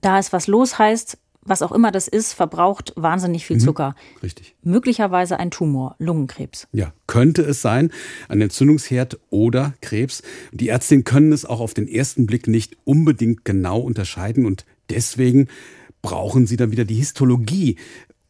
[0.00, 3.60] Da ist was los heißt, was auch immer das ist, verbraucht wahnsinnig viel mhm.
[3.60, 3.94] Zucker.
[4.22, 4.54] Richtig.
[4.62, 6.68] Möglicherweise ein Tumor, Lungenkrebs.
[6.72, 7.90] Ja, könnte es sein,
[8.28, 10.22] ein Entzündungsherd oder Krebs.
[10.52, 15.48] Die Ärztinnen können es auch auf den ersten Blick nicht unbedingt genau unterscheiden und deswegen
[16.02, 17.76] brauchen sie dann wieder die Histologie,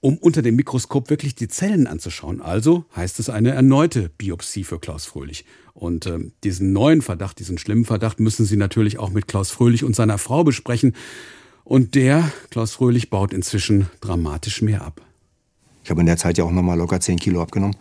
[0.00, 2.42] um unter dem Mikroskop wirklich die Zellen anzuschauen.
[2.42, 5.46] Also heißt es eine erneute Biopsie für Klaus Fröhlich.
[5.72, 9.83] Und äh, diesen neuen Verdacht, diesen schlimmen Verdacht müssen Sie natürlich auch mit Klaus Fröhlich
[9.83, 10.94] und seiner Frau besprechen.
[11.64, 15.00] Und der, Klaus Fröhlich, baut inzwischen dramatisch mehr ab.
[15.83, 17.77] Ich habe in der Zeit ja auch nochmal locker 10 Kilo abgenommen.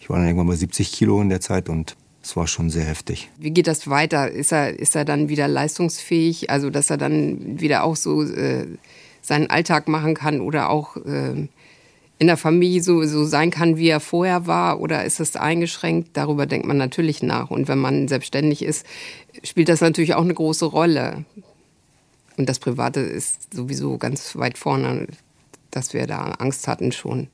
[0.00, 2.84] Ich war dann irgendwann bei 70 Kilo in der Zeit und es war schon sehr
[2.84, 3.28] heftig.
[3.38, 4.30] Wie geht das weiter?
[4.30, 6.50] Ist er, ist er dann wieder leistungsfähig?
[6.50, 8.66] Also, dass er dann wieder auch so äh,
[9.22, 11.48] seinen Alltag machen kann oder auch äh,
[12.18, 14.80] in der Familie so, so sein kann, wie er vorher war?
[14.80, 16.10] Oder ist es eingeschränkt?
[16.14, 17.50] Darüber denkt man natürlich nach.
[17.50, 18.84] Und wenn man selbstständig ist,
[19.42, 21.24] spielt das natürlich auch eine große Rolle.
[22.40, 25.08] Und das Private ist sowieso ganz weit vorne,
[25.70, 27.28] dass wir da Angst hatten schon.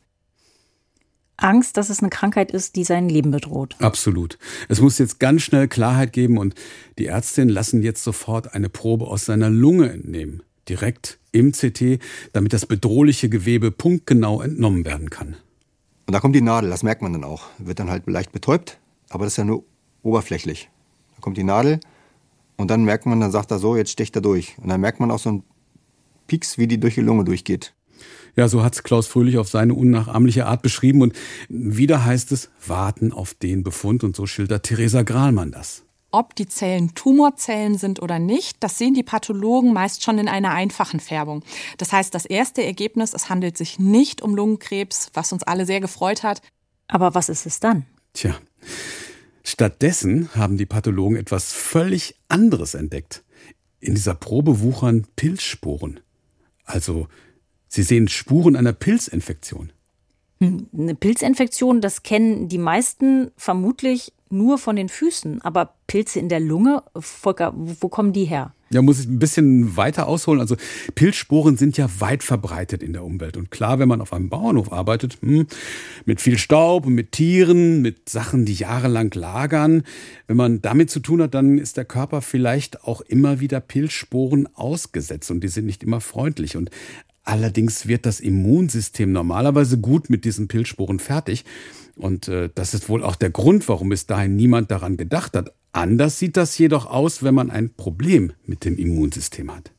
[1.37, 3.77] Angst, dass es eine Krankheit ist, die sein Leben bedroht.
[3.79, 4.37] Absolut.
[4.69, 6.57] Es muss jetzt ganz schnell Klarheit geben und
[6.99, 10.43] die Ärztinnen lassen jetzt sofort eine Probe aus seiner Lunge entnehmen.
[10.69, 12.01] Direkt im CT,
[12.33, 15.37] damit das bedrohliche Gewebe punktgenau entnommen werden kann.
[16.07, 17.45] Und da kommt die Nadel, das merkt man dann auch.
[17.59, 19.63] Wird dann halt leicht betäubt, aber das ist ja nur
[20.03, 20.69] oberflächlich.
[21.15, 21.79] Da kommt die Nadel,
[22.57, 24.57] und dann merkt man, dann sagt er so, jetzt stecht er durch.
[24.59, 25.45] Und dann merkt man auch so einen
[26.27, 27.75] Pieks, wie die durch die Lunge durchgeht.
[28.35, 31.01] Ja, so hat's Klaus Fröhlich auf seine unnachahmliche Art beschrieben.
[31.01, 31.15] Und
[31.49, 34.05] wieder heißt es, warten auf den Befund.
[34.05, 35.85] Und so schildert Theresa Grahlmann das.
[36.13, 40.53] Ob die Zellen Tumorzellen sind oder nicht, das sehen die Pathologen meist schon in einer
[40.53, 41.43] einfachen Färbung.
[41.79, 45.81] Das heißt, das erste Ergebnis, es handelt sich nicht um Lungenkrebs, was uns alle sehr
[45.81, 46.41] gefreut hat.
[46.89, 47.85] Aber was ist es dann?
[48.15, 48.37] Tja,
[49.49, 53.23] Stattdessen haben die Pathologen etwas völlig anderes entdeckt.
[53.79, 56.01] In dieser Probe wuchern Pilzsporen.
[56.65, 57.07] Also,
[57.69, 59.73] sie sehen Spuren einer Pilzinfektion.
[60.41, 65.41] Hm, eine Pilzinfektion, das kennen die meisten vermutlich nur von den Füßen.
[65.43, 68.53] Aber Pilze in der Lunge, Volker, wo kommen die her?
[68.71, 70.41] Ja, muss ich ein bisschen weiter ausholen.
[70.41, 70.57] Also
[70.97, 73.37] Pilzsporen sind ja weit verbreitet in der Umwelt.
[73.37, 75.47] Und klar, wenn man auf einem Bauernhof arbeitet, hm,
[76.05, 79.85] mit viel Staub mit Tieren, mit Sachen, die jahrelang lagern,
[80.27, 84.49] wenn man damit zu tun hat, dann ist der Körper vielleicht auch immer wieder Pilzsporen
[84.55, 86.57] ausgesetzt und die sind nicht immer freundlich.
[86.57, 86.71] Und
[87.23, 91.45] allerdings wird das Immunsystem normalerweise gut mit diesen Pilzsporen fertig.
[91.97, 95.53] Und äh, das ist wohl auch der Grund, warum bis dahin niemand daran gedacht hat.
[95.73, 99.73] Anders sieht das jedoch aus, wenn man ein Problem mit dem Immunsystem hat.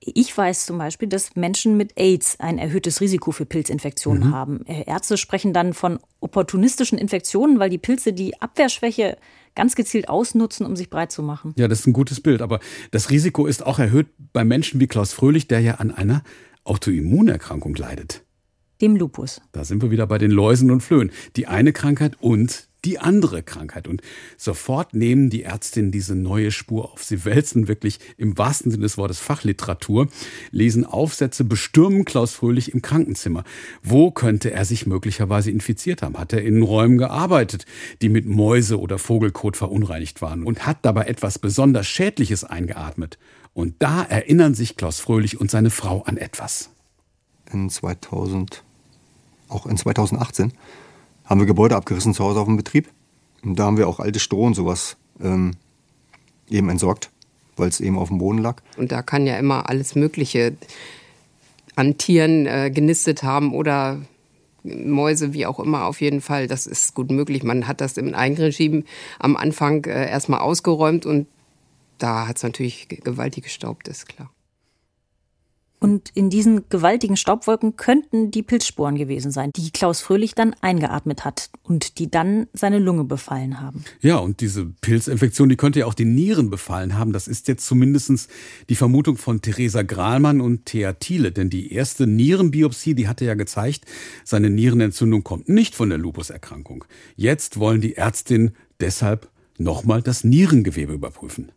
[0.00, 4.32] Ich weiß zum Beispiel, dass Menschen mit AIDS ein erhöhtes Risiko für Pilzinfektionen mhm.
[4.32, 4.66] haben.
[4.66, 9.18] Äh, Ärzte sprechen dann von opportunistischen Infektionen, weil die Pilze die Abwehrschwäche
[9.54, 11.54] ganz gezielt ausnutzen, um sich breit zu machen.
[11.58, 12.40] Ja, das ist ein gutes Bild.
[12.40, 12.60] Aber
[12.92, 16.22] das Risiko ist auch erhöht bei Menschen wie Klaus Fröhlich, der ja an einer
[16.64, 18.25] Autoimmunerkrankung leidet
[18.80, 19.40] dem Lupus.
[19.52, 21.10] Da sind wir wieder bei den Läusen und Flöhen.
[21.36, 23.88] Die eine Krankheit und die andere Krankheit.
[23.88, 24.00] Und
[24.36, 27.02] sofort nehmen die Ärztinnen diese neue Spur auf.
[27.02, 30.08] Sie wälzen wirklich im wahrsten Sinne des Wortes Fachliteratur,
[30.52, 33.44] lesen Aufsätze, bestürmen Klaus Fröhlich im Krankenzimmer.
[33.82, 36.16] Wo könnte er sich möglicherweise infiziert haben?
[36.16, 37.66] Hat er in Räumen gearbeitet,
[38.02, 43.18] die mit Mäuse oder Vogelkot verunreinigt waren und hat dabei etwas besonders Schädliches eingeatmet?
[43.52, 46.70] Und da erinnern sich Klaus Fröhlich und seine Frau an etwas.
[47.52, 48.62] In 2000
[49.48, 50.52] auch in 2018,
[51.24, 52.88] haben wir Gebäude abgerissen zu Hause auf dem Betrieb.
[53.42, 55.52] Und da haben wir auch alte Stroh und sowas ähm,
[56.48, 57.10] eben entsorgt,
[57.56, 58.62] weil es eben auf dem Boden lag.
[58.76, 60.56] Und da kann ja immer alles Mögliche
[61.74, 64.00] an Tieren äh, genistet haben oder
[64.64, 66.48] Mäuse, wie auch immer, auf jeden Fall.
[66.48, 67.44] Das ist gut möglich.
[67.44, 68.84] Man hat das im Eigenregime
[69.18, 71.26] am Anfang äh, erstmal ausgeräumt und
[71.98, 74.30] da hat es natürlich gewaltig gestaubt, ist klar.
[75.86, 81.24] Und in diesen gewaltigen Staubwolken könnten die Pilzsporen gewesen sein, die Klaus Fröhlich dann eingeatmet
[81.24, 83.84] hat und die dann seine Lunge befallen haben.
[84.00, 87.12] Ja, und diese Pilzinfektion, die könnte ja auch die Nieren befallen haben.
[87.12, 88.28] Das ist jetzt zumindest
[88.68, 91.30] die Vermutung von Theresa Grahlmann und Thea Thiele.
[91.30, 93.84] Denn die erste Nierenbiopsie, die hatte ja gezeigt,
[94.24, 96.84] seine Nierenentzündung kommt nicht von der Lupuserkrankung.
[97.14, 101.52] Jetzt wollen die Ärztinnen deshalb nochmal das Nierengewebe überprüfen.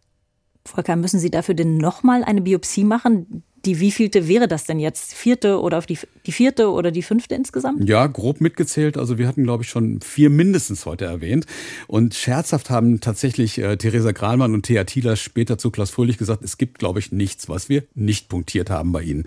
[0.65, 3.43] Volker, müssen Sie dafür denn nochmal eine Biopsie machen?
[3.65, 5.13] Die wievielte wäre das denn jetzt?
[5.13, 7.87] Vierte oder auf die, die vierte oder die fünfte insgesamt?
[7.87, 8.97] Ja, grob mitgezählt.
[8.97, 11.45] Also wir hatten, glaube ich, schon vier mindestens heute erwähnt.
[11.87, 16.43] Und scherzhaft haben tatsächlich äh, Theresa Grahlmann und Thea Thieler später zu Klaus Fröhlich gesagt,
[16.43, 19.25] es gibt, glaube ich, nichts, was wir nicht punktiert haben bei ihnen.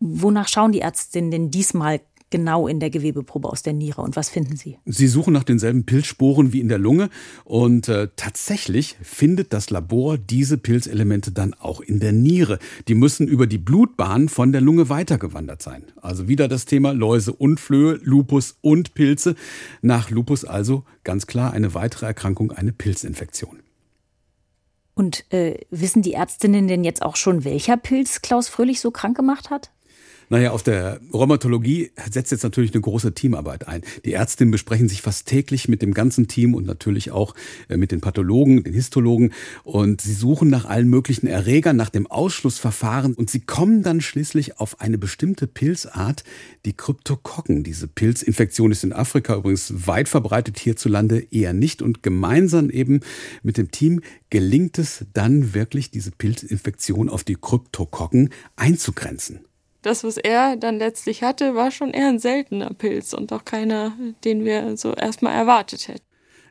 [0.00, 2.00] Wonach schauen die Ärztinnen denn diesmal
[2.34, 4.76] genau in der Gewebeprobe aus der Niere und was finden Sie?
[4.84, 7.08] Sie suchen nach denselben Pilzsporen wie in der Lunge
[7.44, 12.58] und äh, tatsächlich findet das Labor diese Pilzelemente dann auch in der Niere.
[12.88, 15.84] Die müssen über die Blutbahn von der Lunge weitergewandert sein.
[16.02, 19.36] Also wieder das Thema Läuse und Flöhe, Lupus und Pilze.
[19.80, 23.60] Nach Lupus also ganz klar eine weitere Erkrankung, eine Pilzinfektion.
[24.94, 29.16] Und äh, wissen die Ärztinnen denn jetzt auch schon, welcher Pilz Klaus Fröhlich so krank
[29.16, 29.70] gemacht hat?
[30.30, 33.82] Naja, auf der Rheumatologie setzt jetzt natürlich eine große Teamarbeit ein.
[34.04, 37.34] Die Ärztinnen besprechen sich fast täglich mit dem ganzen Team und natürlich auch
[37.68, 39.32] äh, mit den Pathologen, den Histologen
[39.64, 44.58] und sie suchen nach allen möglichen Erregern, nach dem Ausschlussverfahren und sie kommen dann schließlich
[44.58, 46.24] auf eine bestimmte Pilzart,
[46.64, 47.62] die Kryptokokken.
[47.62, 53.00] Diese Pilzinfektion ist in Afrika übrigens weit verbreitet, hierzulande eher nicht und gemeinsam eben
[53.42, 59.40] mit dem Team gelingt es dann wirklich, diese Pilzinfektion auf die Kryptokokken einzugrenzen
[59.84, 63.92] das, was er dann letztlich hatte, war schon eher ein seltener Pilz und auch keiner,
[64.24, 66.04] den wir so erstmal erwartet hätten.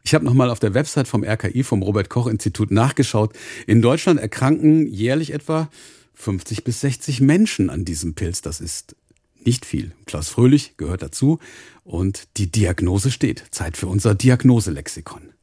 [0.04, 3.34] Ich habe nochmal auf der Website vom RKI, vom Robert Koch Institut nachgeschaut.
[3.68, 5.70] In Deutschland erkranken jährlich etwa
[6.14, 8.42] 50 bis 60 Menschen an diesem Pilz.
[8.42, 8.96] Das ist
[9.44, 9.94] nicht viel.
[10.06, 11.40] Klaus Fröhlich gehört dazu
[11.84, 13.46] und die Diagnose steht.
[13.52, 15.34] Zeit für unser Diagnoselexikon.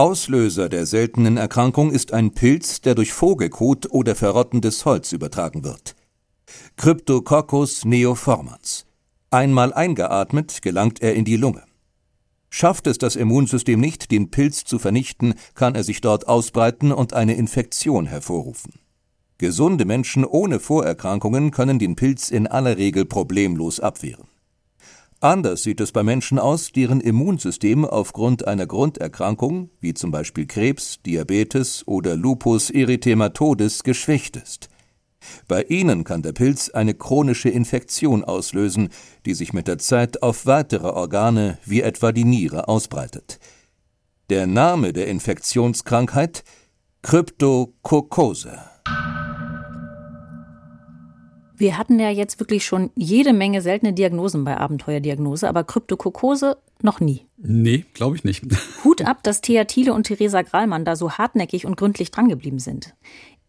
[0.00, 5.94] Auslöser der seltenen Erkrankung ist ein Pilz, der durch Vogelkot oder verrottendes Holz übertragen wird.
[6.78, 8.86] Cryptococcus neoformans.
[9.30, 11.64] Einmal eingeatmet gelangt er in die Lunge.
[12.48, 17.12] Schafft es das Immunsystem nicht, den Pilz zu vernichten, kann er sich dort ausbreiten und
[17.12, 18.72] eine Infektion hervorrufen.
[19.36, 24.29] Gesunde Menschen ohne Vorerkrankungen können den Pilz in aller Regel problemlos abwehren.
[25.22, 31.02] Anders sieht es bei Menschen aus, deren Immunsystem aufgrund einer Grunderkrankung, wie zum Beispiel Krebs,
[31.04, 34.70] Diabetes oder Lupus erythematodes, geschwächt ist.
[35.46, 38.88] Bei ihnen kann der Pilz eine chronische Infektion auslösen,
[39.26, 43.38] die sich mit der Zeit auf weitere Organe wie etwa die Niere ausbreitet.
[44.30, 46.44] Der Name der Infektionskrankheit
[47.02, 48.58] Kryptokokose.
[51.60, 57.00] Wir hatten ja jetzt wirklich schon jede Menge seltene Diagnosen bei Abenteuerdiagnose, aber Kryptokokose noch
[57.00, 57.26] nie.
[57.36, 58.44] Nee, glaube ich nicht.
[58.84, 62.94] Hut ab, dass Thea Thiele und Theresa Grallmann da so hartnäckig und gründlich drangeblieben sind.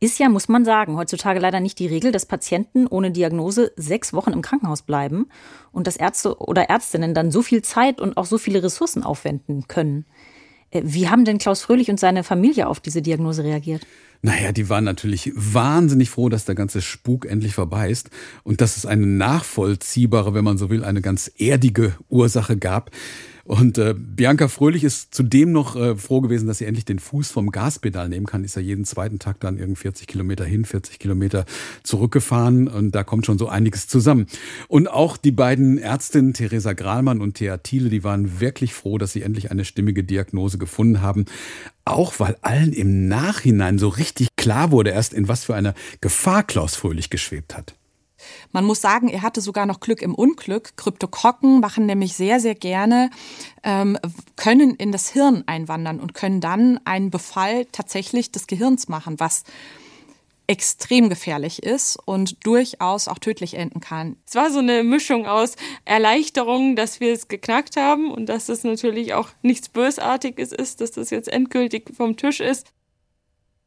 [0.02, 4.12] Ist ja, muss man sagen, heutzutage leider nicht die Regel, dass Patienten ohne Diagnose sechs
[4.12, 5.30] Wochen im Krankenhaus bleiben
[5.72, 9.70] und dass Ärzte oder Ärztinnen dann so viel Zeit und auch so viele Ressourcen aufwenden
[9.70, 10.06] können.
[10.70, 13.88] Äh, wie haben denn Klaus Fröhlich und seine Familie auf diese Diagnose reagiert?
[14.24, 18.12] Naja, die waren natürlich wahnsinnig froh, dass der ganze Spuk endlich vorbei ist
[18.44, 22.92] und dass es eine nachvollziehbare, wenn man so will, eine ganz erdige Ursache gab.
[23.44, 27.32] Und äh, Bianca Fröhlich ist zudem noch äh, froh gewesen, dass sie endlich den Fuß
[27.32, 28.44] vom Gaspedal nehmen kann.
[28.44, 31.46] Ist ja jeden zweiten Tag dann irgend 40 Kilometer hin, 40 Kilometer
[31.84, 34.28] zurückgefahren und da kommt schon so einiges zusammen.
[34.68, 39.14] Und auch die beiden Ärztinnen Theresa Grahlmann und Thea Thiele, die waren wirklich froh, dass
[39.14, 41.26] sie endlich eine stimmige Diagnose gefunden haben.
[41.84, 46.44] Auch weil allen im Nachhinein so richtig klar wurde erst, in was für einer Gefahr
[46.44, 47.76] Klaus Fröhlich geschwebt hat.
[48.52, 50.78] Man muss sagen, er hatte sogar noch Glück im Unglück.
[50.78, 53.10] Kryptokokken machen nämlich sehr, sehr gerne,
[53.64, 53.98] ähm,
[54.36, 59.44] können in das Hirn einwandern und können dann einen Befall tatsächlich des Gehirns machen, was
[60.52, 64.18] extrem gefährlich ist und durchaus auch tödlich enden kann.
[64.28, 65.56] Es war so eine Mischung aus
[65.86, 70.92] Erleichterung, dass wir es geknackt haben und dass es natürlich auch nichts Bösartiges ist, dass
[70.92, 72.74] das jetzt endgültig vom Tisch ist.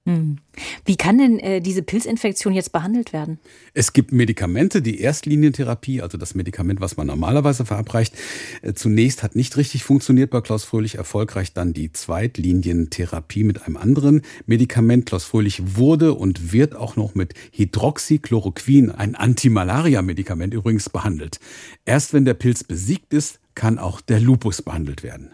[0.06, 0.36] Hm.
[0.84, 3.38] Wie kann denn äh, diese Pilzinfektion jetzt behandelt werden?
[3.72, 8.14] Es gibt Medikamente, die Erstlinientherapie, also das Medikament, was man normalerweise verabreicht.
[8.60, 13.78] Äh, zunächst hat nicht richtig funktioniert bei Klaus Fröhlich, erfolgreich dann die Zweitlinientherapie mit einem
[13.78, 15.06] anderen Medikament.
[15.06, 21.40] Klaus Fröhlich wurde und wird auch noch mit Hydroxychloroquin, ein Antimalaria-Medikament übrigens, behandelt.
[21.86, 25.30] Erst wenn der Pilz besiegt ist, kann auch der Lupus behandelt werden.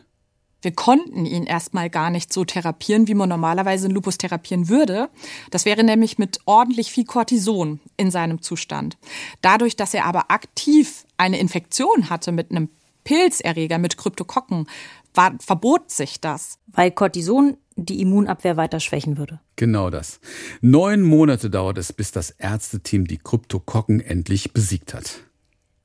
[0.62, 5.08] Wir konnten ihn erstmal gar nicht so therapieren, wie man normalerweise einen Lupus therapieren würde.
[5.50, 8.98] Das wäre nämlich mit ordentlich viel Cortison in seinem Zustand.
[9.40, 12.68] Dadurch, dass er aber aktiv eine Infektion hatte mit einem
[13.04, 14.66] Pilzerreger, mit Kryptokokken,
[15.14, 16.58] war, verbot sich das.
[16.66, 19.40] Weil Cortison die Immunabwehr weiter schwächen würde.
[19.56, 20.20] Genau das.
[20.60, 25.20] Neun Monate dauert es, bis das Ärzteteam die Kryptokokken endlich besiegt hat.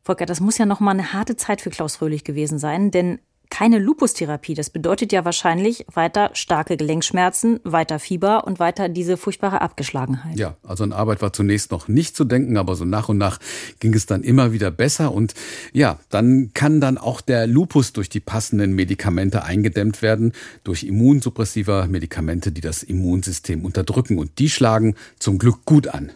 [0.03, 3.19] Volker, das muss ja noch mal eine harte Zeit für Klaus Fröhlich gewesen sein, denn
[3.49, 4.53] keine Lupustherapie.
[4.53, 10.38] Das bedeutet ja wahrscheinlich weiter starke Gelenkschmerzen, weiter Fieber und weiter diese furchtbare Abgeschlagenheit.
[10.38, 13.39] Ja, also an Arbeit war zunächst noch nicht zu denken, aber so nach und nach
[13.79, 15.34] ging es dann immer wieder besser und
[15.73, 21.88] ja, dann kann dann auch der Lupus durch die passenden Medikamente eingedämmt werden, durch immunsuppressiver
[21.88, 26.12] Medikamente, die das Immunsystem unterdrücken und die schlagen zum Glück gut an.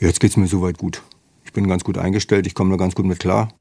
[0.00, 1.02] Jetzt geht es mir soweit gut.
[1.52, 3.52] Ich bin ganz gut eingestellt, ich komme da ganz gut mit klar.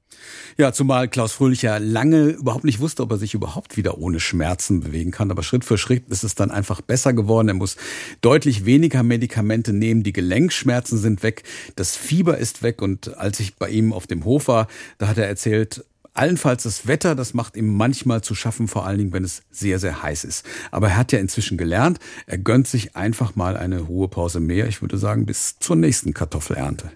[0.57, 4.21] Ja, zumal Klaus Fröhlich ja lange überhaupt nicht wusste, ob er sich überhaupt wieder ohne
[4.21, 5.29] Schmerzen bewegen kann.
[5.29, 7.49] Aber Schritt für Schritt ist es dann einfach besser geworden.
[7.49, 7.75] Er muss
[8.21, 10.03] deutlich weniger Medikamente nehmen.
[10.03, 11.43] Die Gelenkschmerzen sind weg.
[11.75, 12.81] Das Fieber ist weg.
[12.81, 16.87] Und als ich bei ihm auf dem Hof war, da hat er erzählt, Allenfalls das
[16.87, 20.25] Wetter, das macht ihm manchmal zu schaffen, vor allen Dingen, wenn es sehr, sehr heiß
[20.25, 20.45] ist.
[20.69, 24.67] Aber er hat ja inzwischen gelernt, er gönnt sich einfach mal eine Ruhepause mehr.
[24.67, 26.91] Ich würde sagen, bis zur nächsten Kartoffelernte.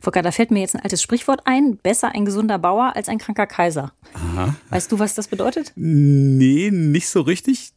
[0.00, 1.76] Volker, da fällt mir jetzt ein altes Sprichwort ein.
[1.76, 3.92] Besser ein gesunder Bauer als ein kranker Kaiser.
[4.14, 4.54] Aha.
[4.70, 5.72] Weißt du, was das bedeutet?
[5.76, 7.72] Nee, nicht so richtig.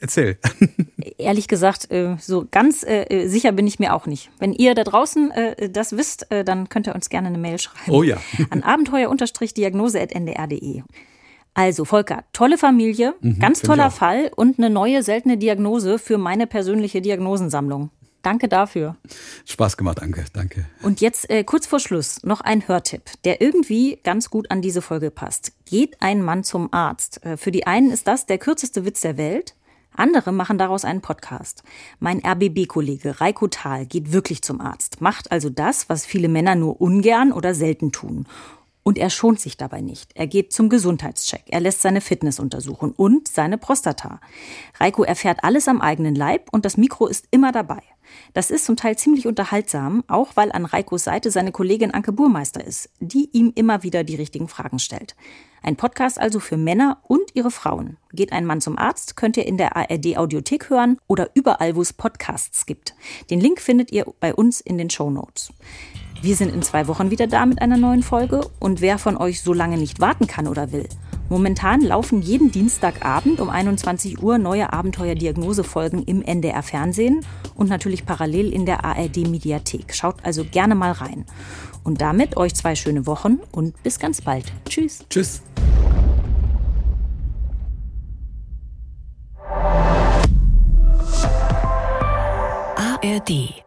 [0.00, 0.38] Erzähl.
[1.18, 4.30] Ehrlich gesagt, äh, so ganz äh, sicher bin ich mir auch nicht.
[4.38, 7.90] Wenn ihr da draußen äh, das wisst, dann könnt ihr uns gerne eine Mail schreiben.
[7.90, 8.18] Oh ja.
[8.50, 10.82] An abenteuer-diagnose.ndr.de.
[11.54, 16.46] Also, Volker, tolle Familie, mhm, ganz toller Fall und eine neue seltene Diagnose für meine
[16.46, 17.90] persönliche Diagnosensammlung.
[18.22, 18.96] Danke dafür.
[19.44, 20.24] Spaß gemacht, Anke.
[20.32, 20.66] Danke.
[20.82, 24.80] Und jetzt äh, kurz vor Schluss noch ein Hörtipp, der irgendwie ganz gut an diese
[24.80, 25.52] Folge passt.
[25.64, 27.24] Geht ein Mann zum Arzt.
[27.24, 29.54] Äh, für die einen ist das der kürzeste Witz der Welt.
[29.94, 31.62] Andere machen daraus einen Podcast.
[31.98, 36.80] Mein RBB-Kollege Reiko Thal geht wirklich zum Arzt, macht also das, was viele Männer nur
[36.80, 38.26] ungern oder selten tun.
[38.84, 40.10] Und er schont sich dabei nicht.
[40.14, 41.44] Er geht zum Gesundheitscheck.
[41.48, 44.20] Er lässt seine Fitness untersuchen und seine Prostata.
[44.80, 47.82] Reiko erfährt alles am eigenen Leib und das Mikro ist immer dabei.
[48.34, 52.64] Das ist zum Teil ziemlich unterhaltsam, auch weil an Reikos Seite seine Kollegin Anke Burmeister
[52.64, 55.14] ist, die ihm immer wieder die richtigen Fragen stellt.
[55.62, 57.96] Ein Podcast also für Männer und ihre Frauen.
[58.12, 61.82] Geht ein Mann zum Arzt, könnt ihr in der ARD Audiothek hören oder überall, wo
[61.82, 62.94] es Podcasts gibt.
[63.30, 65.52] Den Link findet ihr bei uns in den Show Notes.
[66.22, 69.42] Wir sind in zwei Wochen wieder da mit einer neuen Folge und wer von euch
[69.42, 70.88] so lange nicht warten kann oder will,
[71.32, 78.52] Momentan laufen jeden Dienstagabend um 21 Uhr neue Abenteuer-Diagnose-Folgen im NDR Fernsehen und natürlich parallel
[78.52, 79.94] in der ARD Mediathek.
[79.94, 81.24] Schaut also gerne mal rein.
[81.84, 84.52] Und damit euch zwei schöne Wochen und bis ganz bald.
[84.68, 85.06] Tschüss.
[85.08, 85.40] Tschüss.
[92.76, 93.62] ARD